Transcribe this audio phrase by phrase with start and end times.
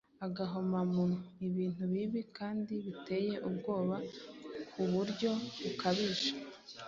[0.25, 3.95] Agahomamunwa: ibintu bibi kandi biteye ubwoba
[4.71, 5.31] ku buryo
[5.61, 6.31] bukabije.